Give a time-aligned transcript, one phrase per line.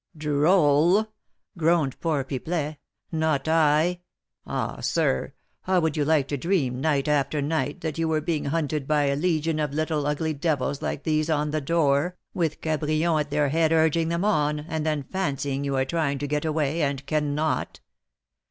[0.17, 1.05] "Droll!"
[1.59, 2.77] groaned poor Pipelet;
[3.11, 4.01] "not I!
[4.47, 8.45] Ah, sir, how would you like to dream night after night that you were being
[8.45, 13.19] hunted by a legion of little ugly devils like these on the door, with Cabrion
[13.19, 16.81] at their head urging them on, and then fancying you are trying to get away,
[16.81, 17.79] and cannot?